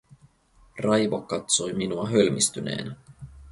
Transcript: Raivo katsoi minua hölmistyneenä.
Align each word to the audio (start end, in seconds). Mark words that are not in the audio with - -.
Raivo 0.79 1.21
katsoi 1.21 1.73
minua 1.73 2.07
hölmistyneenä. 2.09 2.95